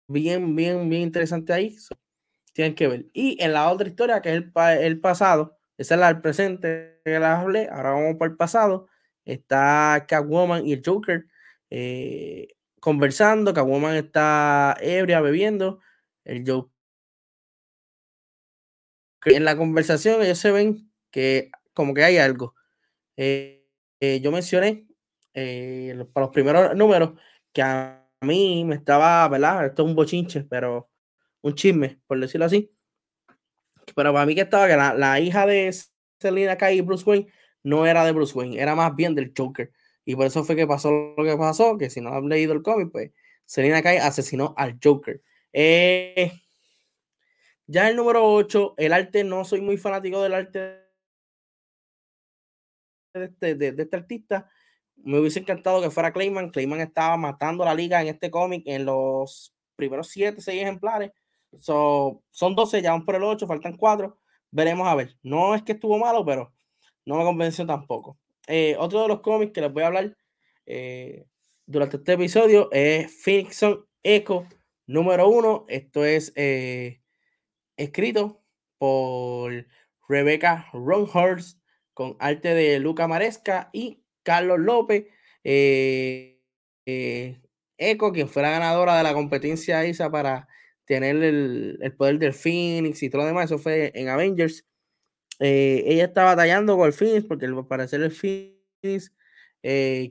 [0.07, 1.75] bien, bien, bien interesante ahí
[2.57, 3.05] tienen que ver.
[3.13, 6.99] Y en la otra historia, que es el, el pasado, esa es la del presente
[7.05, 8.87] que la hablé, ahora vamos por el pasado,
[9.25, 11.27] está Catwoman y el Joker
[11.69, 12.47] eh,
[12.79, 15.81] conversando, Catwoman está ebria bebiendo,
[16.23, 16.71] el Joker.
[19.25, 22.55] En la conversación ellos se ven que como que hay algo.
[23.17, 23.65] Eh,
[23.99, 24.87] eh, yo mencioné
[26.13, 27.11] para los primeros números
[27.51, 29.67] que a mí me estaba, ¿verdad?
[29.67, 30.89] Esto es un bochinche, pero
[31.41, 32.71] un chisme, por decirlo así.
[33.95, 35.73] Pero para mí que estaba que la, hija de
[36.19, 37.27] Selina Kyle y Bruce Wayne
[37.63, 39.71] no era de Bruce Wayne, era más bien del Joker.
[40.05, 42.61] Y por eso fue que pasó lo que pasó, que si no han leído el
[42.61, 43.11] cómic, pues
[43.45, 45.21] Selina Kyle asesinó al Joker.
[45.53, 46.31] Eh,
[47.65, 50.86] ya el número 8, el arte, no soy muy fanático del arte
[53.19, 54.49] de este, de este artista,
[55.03, 56.49] me hubiese encantado que fuera Clayman.
[56.49, 61.11] Clayman estaba matando la liga en este cómic en los primeros 7, 6 ejemplares.
[61.59, 64.17] son 12, ya van por el 8, faltan 4.
[64.51, 65.15] Veremos a ver.
[65.23, 66.53] No es que estuvo malo, pero
[67.05, 68.17] no me convenció tampoco.
[68.47, 70.17] Eh, otro de los cómics que les voy a hablar
[70.65, 71.25] eh,
[71.65, 74.45] durante este episodio es Fiction Echo
[74.87, 75.65] número 1.
[75.69, 77.01] Esto es eh,
[77.77, 78.41] escrito
[78.77, 79.65] por
[80.07, 81.59] Rebecca Ronhurst
[81.97, 85.07] con arte de Luca Maresca y Carlos López,
[85.43, 86.39] eh,
[86.85, 87.41] eh,
[87.75, 90.47] Eco, quien fuera ganadora de la competencia esa para
[90.85, 94.63] tener el, poder del Phoenix y todo lo demás, eso fue en Avengers.
[95.39, 99.11] Eh, ella está batallando con el Phoenix porque al parecer el Phoenix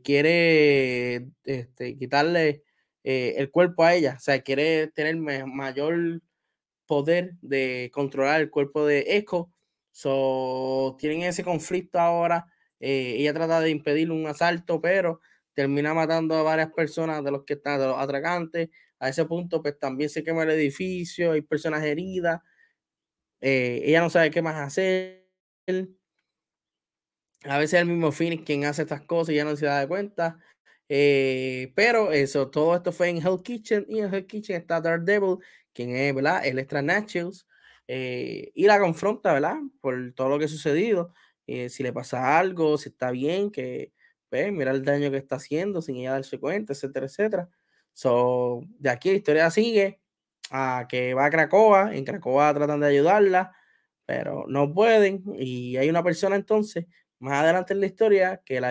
[0.03, 2.65] quiere este, quitarle
[3.05, 6.21] el cuerpo a ella, o sea, quiere tener mayor
[6.87, 9.53] poder de controlar el cuerpo de Echo.
[9.97, 12.47] So, tienen ese conflicto ahora
[12.81, 15.21] eh, ella trata de impedir un asalto, pero
[15.55, 18.69] termina matando a varias personas de los que están, de los atracantes.
[18.99, 22.41] A ese punto, pues también se quema el edificio, hay personas heridas.
[23.41, 25.25] Eh, ella no sabe qué más hacer.
[27.45, 30.39] A veces el mismo Phoenix quien hace estas cosas y ya no se da cuenta.
[30.89, 35.39] Eh, pero eso, todo esto fue en Hell Kitchen y en Hell Kitchen está Daredevil,
[35.73, 36.47] quien es, ¿verdad?
[36.47, 36.83] El Extra
[37.89, 38.53] Naturals.
[38.55, 39.57] y la confronta, ¿verdad?
[39.81, 41.13] Por todo lo que ha sucedido.
[41.47, 43.93] Eh, si le pasa algo, si está bien, que
[44.29, 47.49] pues, mira el daño que está haciendo sin ella darse cuenta, etcétera, etcétera.
[47.93, 50.01] So, de aquí la historia sigue
[50.51, 53.53] a que va a Cracoa, en Cracoa tratan de ayudarla,
[54.07, 56.87] pero no pueden, y hay una persona entonces,
[57.21, 58.69] más adelante en la historia, que la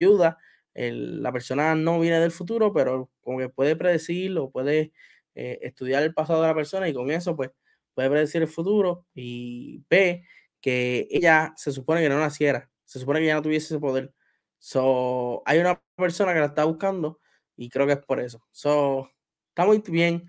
[0.00, 0.38] ayuda,
[0.74, 4.92] la persona no viene del futuro, pero como que puede predecirlo, puede
[5.40, 7.52] eh, estudiar el pasado de la persona y con eso pues
[7.94, 10.24] puede predecir el futuro y ve
[10.60, 14.12] que ella se supone que no naciera, se supone que ya no tuviese ese poder.
[14.58, 17.20] So, hay una persona que la está buscando
[17.56, 18.42] y creo que es por eso.
[18.50, 19.08] So,
[19.50, 20.28] está muy bien.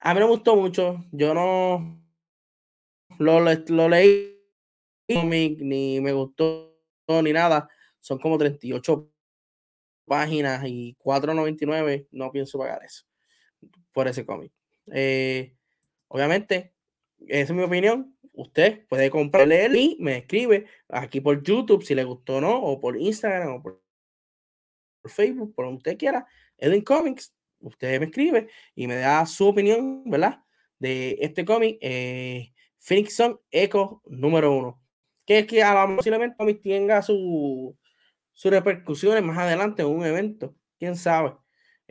[0.00, 1.02] A mí me gustó mucho.
[1.12, 2.02] Yo no
[3.18, 4.38] lo, lo leí
[5.08, 6.76] ni me gustó
[7.08, 7.70] ni nada.
[8.00, 9.10] Son como 38
[10.04, 12.08] páginas y 4.99.
[12.10, 13.04] No pienso pagar eso
[13.92, 14.52] por ese cómic.
[14.92, 15.56] Eh,
[16.08, 16.74] obviamente,
[17.28, 21.94] esa es mi opinión usted puede comprarle el y me escribe aquí por YouTube si
[21.94, 23.82] le gustó o no, o por Instagram, o por,
[25.04, 30.04] Facebook, por donde usted quiera, Edwin Comics, usted me escribe y me da su opinión,
[30.08, 30.44] ¿verdad?
[30.78, 34.80] De este cómic, eh, Phoenix Sun Echo número uno.
[35.26, 37.74] Que es que a lo posiblemente cómic tenga sus
[38.44, 41.34] repercusiones más adelante en un evento, quién sabe.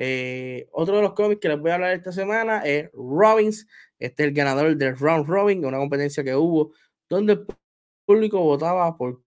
[0.04, 3.68] Eh, otro de los cómics que les voy a hablar esta semana es Robbins.
[4.00, 6.74] Este es el ganador del Round Robin, una competencia que hubo
[7.08, 7.46] donde el
[8.04, 9.22] público votaba por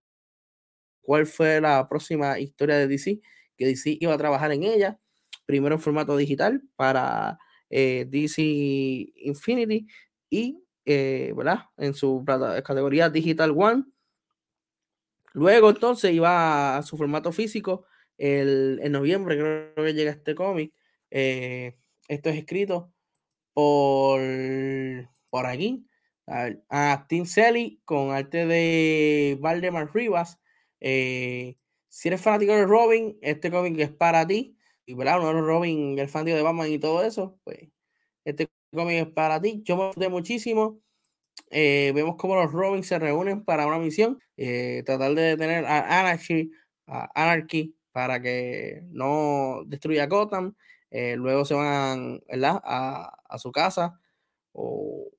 [1.00, 3.20] cuál fue la próxima historia de DC,
[3.56, 4.98] que DC iba a trabajar en ella.
[5.46, 7.38] Primero en formato digital para
[7.70, 9.86] eh, DC Infinity
[10.28, 11.32] y, eh.
[11.76, 12.24] En su
[12.64, 13.84] categoría Digital One.
[15.34, 17.86] Luego entonces iba a su formato físico
[18.18, 20.72] el, en noviembre creo que llega este cómic.
[21.10, 21.76] Eh,
[22.08, 22.92] esto es escrito
[23.52, 24.20] por,
[25.30, 25.86] por aquí.
[26.26, 30.38] A, Tim Selly con arte de Valdemar Rivas.
[30.80, 31.56] Eh,
[31.88, 34.56] si eres fanático de Robin, este cómic es para ti.
[34.86, 37.68] Y verdad, uno de los Robin, el fanático de Batman y todo eso, pues
[38.24, 39.62] este cómic es para ti.
[39.64, 40.80] Yo me gusté muchísimo.
[41.50, 44.18] Eh, vemos cómo los Robin se reúnen para una misión.
[44.36, 46.50] tratar de detener a Anarchy,
[46.86, 50.56] a Anarchy para que no destruya Gotham.
[50.90, 54.00] Eh, luego se van A, a, su casa
[54.52, 55.12] o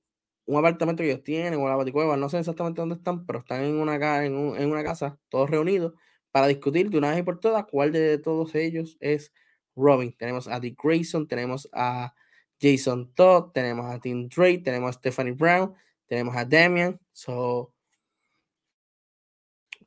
[0.46, 3.64] un apartamento que ellos tienen o la baticueva, no sé exactamente dónde están, pero están
[3.64, 5.94] en una, en, en una casa, todos reunidos,
[6.32, 9.32] para discutir de una vez y por todas cuál de todos ellos es
[9.76, 10.14] Robin.
[10.18, 12.14] Tenemos a Dick Grayson, tenemos a
[12.60, 15.74] Jason Todd, tenemos a Tim Drake, tenemos a Stephanie Brown,
[16.08, 17.00] tenemos a Damian.
[17.14, 17.74] So,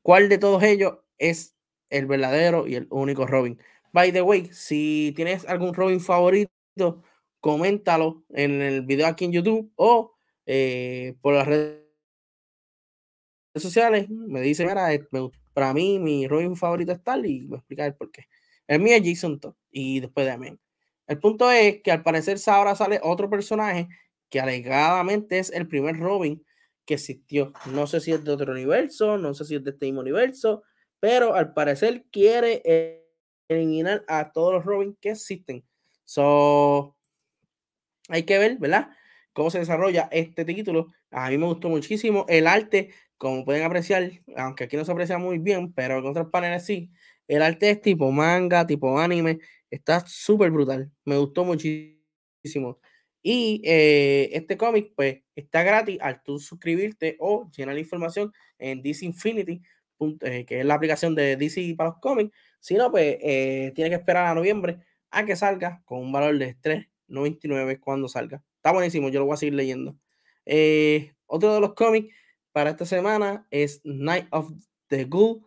[0.00, 1.57] ¿Cuál de todos ellos es
[1.90, 3.58] el verdadero y el único Robin.
[3.92, 7.02] By the way, si tienes algún Robin favorito,
[7.40, 10.14] coméntalo en el video aquí en YouTube o
[10.46, 11.84] eh, por las redes
[13.56, 14.08] sociales.
[14.10, 14.88] Me dice, mira,
[15.52, 18.26] para mí mi Robin favorito es tal y me explica el por qué.
[18.66, 20.60] El mío es Jason Todd y después de Amen.
[21.06, 23.88] El punto es que al parecer ahora sale otro personaje
[24.28, 26.44] que alegadamente es el primer Robin
[26.84, 27.52] que existió.
[27.72, 30.62] No sé si es de otro universo, no sé si es de este mismo universo,
[31.00, 32.62] pero al parecer quiere
[33.48, 35.64] eliminar a todos los Robin que existen.
[36.04, 36.96] So,
[38.08, 38.90] hay que ver, ¿verdad?
[39.32, 40.92] Cómo se desarrolla este título.
[41.10, 45.18] A mí me gustó muchísimo el arte, como pueden apreciar, aunque aquí no se aprecia
[45.18, 46.90] muy bien, pero en otros paneles sí.
[47.26, 49.38] El arte es tipo manga, tipo anime.
[49.70, 50.90] Está súper brutal.
[51.04, 52.80] Me gustó muchísimo.
[53.22, 58.80] Y eh, este cómic, pues, está gratis al tú suscribirte o llenar la información en
[58.82, 59.60] DC Infinity,
[60.20, 62.36] eh, que es la aplicación de DC para los cómics.
[62.60, 64.78] Si no, pues, eh, tiene que esperar a noviembre
[65.10, 68.42] a que salga con un valor de 3.99 cuando salga.
[68.56, 69.96] Está buenísimo, yo lo voy a seguir leyendo.
[71.26, 72.14] otro de los cómics
[72.52, 74.50] para esta semana es Night of
[74.88, 75.42] the Ghoul.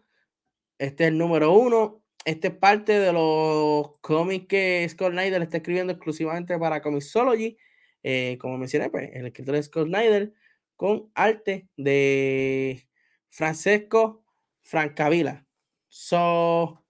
[0.78, 2.02] Este es el número uno.
[2.24, 7.58] Este es parte de los cómics que Scott Snyder está escribiendo exclusivamente para Comixology.
[8.04, 10.34] Eh, como mencioné, pues, el escritor es Scott Snyder
[10.76, 12.88] con arte de
[13.30, 14.21] Francesco
[14.63, 15.45] Francavilla.
[15.89, 16.86] So,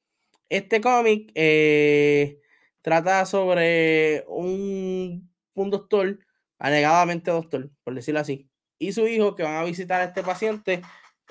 [0.49, 2.39] este cómic eh,
[2.81, 6.19] trata sobre un, un doctor,
[6.59, 10.81] alegadamente doctor, por decirlo así, y su hijo que van a visitar a este paciente,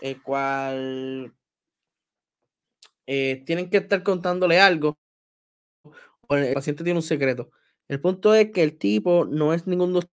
[0.00, 1.34] el cual
[3.06, 4.98] eh, tienen que estar contándole algo,
[6.30, 7.50] el paciente tiene un secreto.
[7.88, 10.10] El punto es que el tipo no es ningún doctor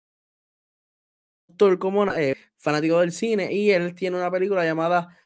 [1.78, 5.16] como eh, fanático del cine y él tiene una película llamada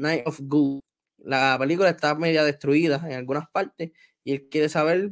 [0.00, 0.80] Night of Ghoul.
[1.18, 3.92] La película está media destruida en algunas partes
[4.24, 5.10] y él quiere saber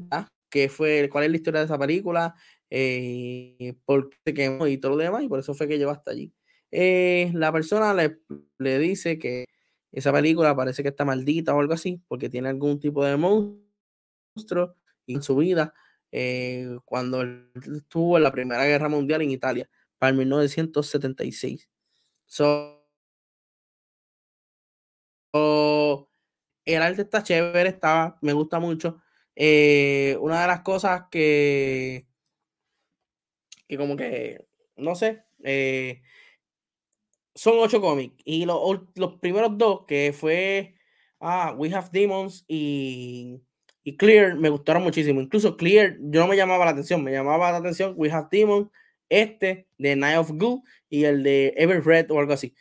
[0.51, 2.35] qué fue, cuál es la historia de esa película,
[2.71, 6.11] eh, por qué quemó y todo lo demás, y por eso fue que llegó hasta
[6.11, 6.33] allí.
[6.71, 8.21] Eh, la persona le,
[8.59, 9.47] le, dice que
[9.93, 14.77] esa película parece que está maldita o algo así, porque tiene algún tipo de monstruo
[15.07, 15.73] en su vida
[16.13, 17.23] eh, cuando
[17.77, 21.69] estuvo en la Primera Guerra Mundial en Italia, para el 1976.
[22.27, 22.78] So,
[26.65, 29.01] el arte está chévere, está, me gusta mucho.
[29.37, 32.09] una de las cosas que
[33.69, 34.47] que como que,
[34.77, 36.03] no sé, eh,
[37.35, 38.17] son ocho cómics.
[38.25, 40.75] Y los primeros dos, que fue
[41.21, 43.43] ah, We Have Demons y,
[43.85, 45.21] y, Clear, me gustaron muchísimo.
[45.21, 48.69] Incluso Clear, yo no me llamaba la atención, me llamaba la atención We Have Demons,
[49.11, 52.55] este de Night of Goo y el de Ever Red o algo así.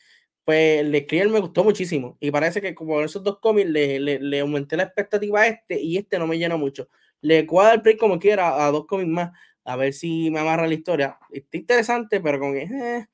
[0.47, 2.15] Pues el Clear me gustó muchísimo.
[2.21, 5.97] Y parece que como esos dos cómics le, le, aumenté la expectativa a este y
[5.97, 6.87] este no me llena mucho.
[7.19, 9.31] Le cuadra el play como quiera a dos cómics más
[9.65, 11.19] a ver si me amarra la historia.
[11.31, 13.09] Está interesante, pero con eh,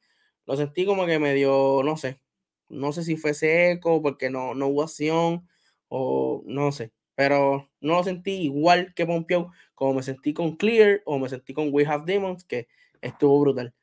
[0.45, 2.19] lo sentí como que medio, no sé,
[2.69, 5.49] no sé si fue seco porque no, no hubo acción
[5.87, 11.01] o no sé, pero no lo sentí igual que Pompeo como me sentí con Clear
[11.05, 12.67] o me sentí con We Have Demons, que
[13.01, 13.73] estuvo brutal.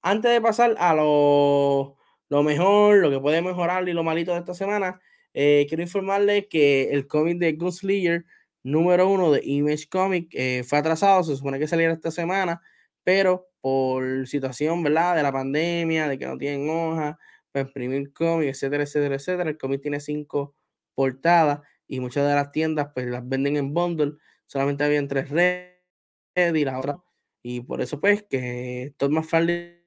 [0.00, 1.96] Antes de pasar a lo,
[2.30, 5.00] lo mejor, lo que puede mejorar y lo malito de esta semana,
[5.34, 8.24] eh, quiero informarles que el cómic de Gunslinger
[8.62, 12.62] número uno de Image Comic eh, fue atrasado, se supone que saliera esta semana,
[13.04, 15.16] pero por situación, ¿verdad?
[15.16, 17.18] De la pandemia, de que no tienen hoja
[17.52, 19.50] para imprimir cómic, etcétera, etcétera, etcétera.
[19.50, 20.54] El cómic tiene cinco
[20.94, 24.12] portadas y muchas de las tiendas pues las venden en bundle.
[24.46, 25.74] Solamente había tres redes
[26.36, 26.98] y la otra.
[27.42, 29.79] Y por eso pues que Todd McFarlane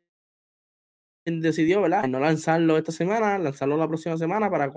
[1.26, 2.08] decidió, ¿verdad?
[2.08, 4.72] No lanzarlo esta semana, lanzarlo la próxima semana para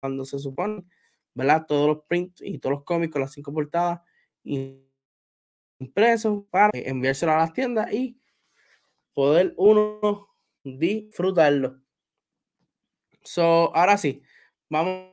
[0.00, 0.84] cuando se supone
[1.34, 1.66] ¿verdad?
[1.68, 4.00] Todos los prints y todos los cómics con las cinco portadas
[5.78, 8.18] impresos para enviárselo a las tiendas y
[9.14, 10.28] poder uno
[10.64, 11.80] disfrutarlo.
[13.22, 14.22] So, ahora sí,
[14.70, 15.12] vamos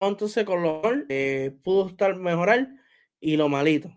[0.00, 2.68] entonces con lo mejor, eh, pudo estar mejorar
[3.20, 3.90] y lo malito.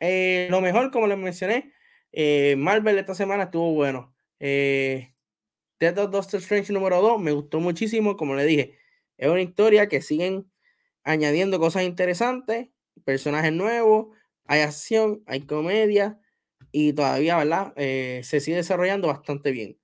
[0.00, 1.72] Eh, lo mejor, como les mencioné,
[2.12, 4.14] eh, Marvel esta semana estuvo bueno.
[4.38, 5.14] Eh,
[5.80, 8.78] Death of Doctor Strange número 2 me gustó muchísimo, como le dije,
[9.16, 10.50] es una historia que siguen
[11.04, 12.68] añadiendo cosas interesantes,
[13.04, 14.08] personajes nuevos,
[14.44, 16.20] hay acción, hay comedia
[16.70, 17.72] y todavía, ¿verdad?
[17.76, 19.78] Eh, se sigue desarrollando bastante bien.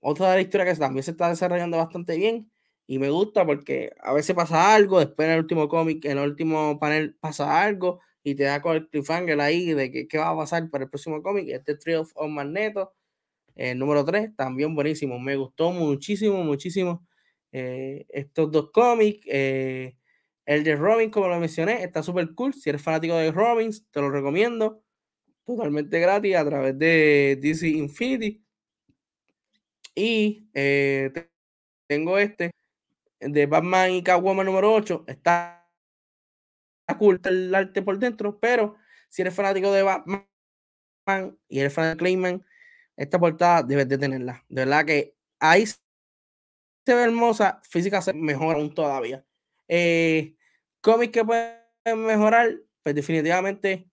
[0.00, 2.50] Otra de la historia que también se está desarrollando bastante bien
[2.86, 6.28] y me gusta porque a veces pasa algo, después en el último cómic, en el
[6.28, 10.36] último panel pasa algo y te da con el cliffhanger ahí de qué va a
[10.36, 11.48] pasar para el próximo cómic.
[11.48, 12.92] Este Triumph of Magneto,
[13.54, 15.18] el número 3, también buenísimo.
[15.18, 17.06] Me gustó muchísimo, muchísimo
[17.52, 19.26] eh, estos dos cómics.
[19.30, 19.96] Eh,
[20.46, 22.52] el de Robin, como lo mencioné, está súper cool.
[22.54, 24.82] Si eres fanático de Robins, te lo recomiendo.
[25.44, 28.44] Totalmente gratis a través de DC Infinity.
[29.94, 31.12] Y eh,
[31.86, 32.50] tengo este
[33.20, 35.04] de Batman y Catwoman número 8.
[35.06, 35.66] Está
[36.98, 38.76] cool el arte por dentro, pero
[39.08, 40.26] si eres fanático de Batman
[41.48, 42.44] y eres fanático de Clayman,
[42.96, 44.44] esta portada debes de tenerla.
[44.48, 45.76] De verdad que ahí se
[46.86, 49.24] ve hermosa, física se mejora aún todavía.
[49.68, 50.36] Eh,
[50.80, 53.88] cómics que pueden mejorar, pues definitivamente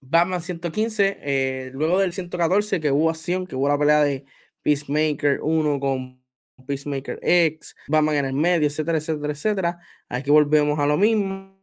[0.00, 4.24] Batman 115, eh, luego del 114 que hubo acción, que hubo la pelea de
[4.62, 6.20] Peacemaker 1 con
[6.66, 9.78] Peacemaker X, Batman en el medio, etcétera, etcétera, etcétera.
[10.08, 11.58] Aquí volvemos a lo mismo.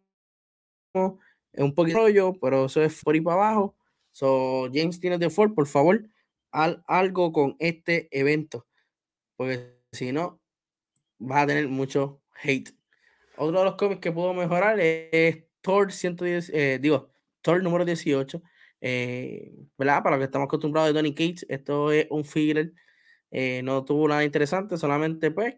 [0.93, 3.75] Es un poquito rollo, pero eso es por ahí para abajo.
[4.17, 6.09] So, James tiene de Ford, por favor,
[6.51, 8.65] al, algo con este evento.
[9.35, 10.41] Porque si no,
[11.19, 12.71] vas a tener mucho hate.
[13.37, 17.11] Otro de los cómics que puedo mejorar es, Thor 110, eh, digo,
[17.43, 18.41] Thor número 18.
[18.81, 20.01] Eh, ¿Verdad?
[20.01, 22.73] Para lo que estamos acostumbrados de Donny Cates, esto es un filler.
[23.29, 25.57] Eh, no tuvo nada interesante, solamente pues.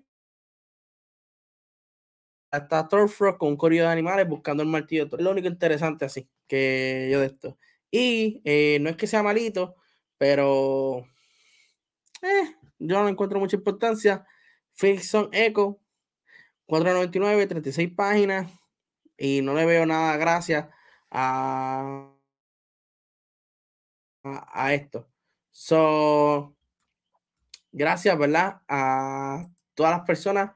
[2.52, 5.06] Hasta Thorfrock con un corrido de animales buscando el martillo.
[5.06, 7.58] Es lo único interesante así que yo de esto.
[7.92, 8.42] Y
[8.82, 9.76] no es que sea malito,
[10.18, 11.06] pero
[12.80, 14.26] yo no encuentro mucha importancia.
[14.74, 15.80] Fiction Echo,
[16.68, 18.52] 4.99, 36 páginas.
[19.18, 20.68] Y no le veo nada gracias
[21.12, 22.10] a,
[24.24, 25.10] a, esto.
[25.52, 26.56] So,
[27.72, 28.62] gracias, ¿verdad?
[28.70, 30.52] A todas las personas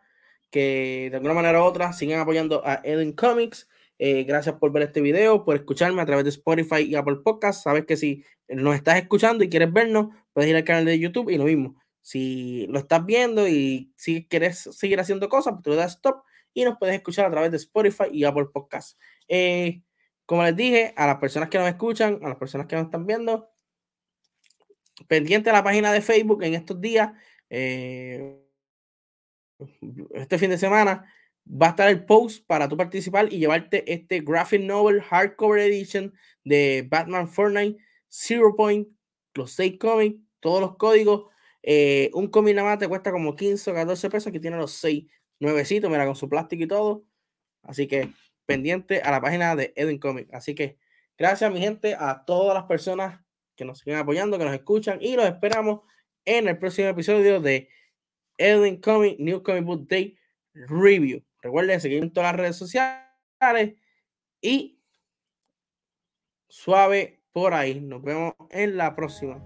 [0.50, 3.68] que de alguna manera u otra siguen apoyando a Eden Comics.
[4.06, 7.64] Eh, gracias por ver este video, por escucharme a través de Spotify y Apple Podcasts.
[7.64, 11.30] Sabes que si nos estás escuchando y quieres vernos, puedes ir al canal de YouTube
[11.30, 11.82] y lo mismo.
[12.01, 16.26] Si lo estás viendo y si quieres seguir haciendo cosas, pues tú le das stop
[16.54, 18.97] y nos puedes escuchar a través de Spotify y Apple Podcasts.
[19.30, 19.84] Eh,
[20.26, 23.08] como les dije, a las personas que nos escuchan, a las personas que nos están
[23.08, 23.51] viendo,
[25.08, 27.14] pendiente a la página de Facebook en estos días,
[27.49, 28.38] eh,
[30.14, 31.10] este fin de semana,
[31.46, 36.14] va a estar el post para tu participar y llevarte este graphic novel hardcover edition
[36.44, 37.78] de Batman Fortnite,
[38.10, 38.88] Zero Point,
[39.34, 41.26] los seis cómics, todos los códigos.
[41.62, 44.72] Eh, un cómic nada más te cuesta como 15 o 14 pesos, que tiene los
[44.72, 45.06] seis
[45.39, 47.06] nuevecitos, mira, con su plástico y todo.
[47.64, 48.10] Así que
[48.46, 50.34] pendiente a la página de Edwin Comic.
[50.34, 50.78] Así que
[51.18, 53.22] gracias, mi gente, a todas las personas
[53.56, 55.82] que nos siguen apoyando, que nos escuchan y los esperamos
[56.26, 57.70] en el próximo episodio de
[58.38, 60.18] Edwin Comic New Comic Book Day
[60.54, 61.24] Review.
[61.44, 63.76] Recuerden seguirme en todas las redes sociales
[64.41, 64.80] y
[66.48, 67.82] suave por ahí.
[67.82, 69.44] Nos vemos en la próxima.